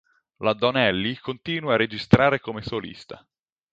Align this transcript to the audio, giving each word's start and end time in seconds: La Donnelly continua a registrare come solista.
La 0.37 0.53
Donnelly 0.53 1.17
continua 1.19 1.75
a 1.75 1.77
registrare 1.77 2.39
come 2.39 2.63
solista. 2.63 3.23